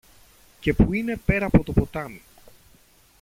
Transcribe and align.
και 0.59 0.73
που 0.73 0.93
είναι 0.93 1.17
πέρα 1.25 1.45
από 1.45 1.63
το 1.63 1.71
ποτάμι. 1.73 2.21